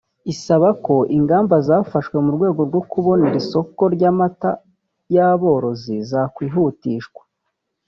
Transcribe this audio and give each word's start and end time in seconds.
isaba 0.33 0.69
ko 0.85 0.95
ingamba 1.17 1.55
zafashwe 1.67 2.15
mu 2.25 2.31
rwego 2.35 2.61
rwo 2.69 2.81
kubonera 2.91 3.35
isoko 3.43 3.81
ry’amata 3.95 4.51
y’aborozi 5.13 5.95
zakwihutishwa 6.09 7.21